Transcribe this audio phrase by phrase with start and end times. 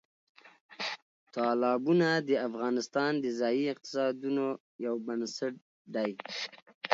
[1.33, 4.45] تالابونه د افغانستان د ځایي اقتصادونو
[4.85, 5.53] یو بنسټ
[5.95, 6.11] دی.